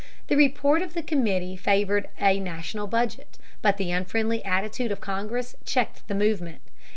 [0.29, 5.55] The report of the committee favored a national budget, but the unfriendly attitude of Congress
[5.63, 6.61] checked the movement.